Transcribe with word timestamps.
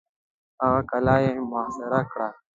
هغه 0.61 0.81
قلا 0.89 1.15
یې 1.25 1.31
محاصره 1.49 2.01
کړه. 2.11 2.27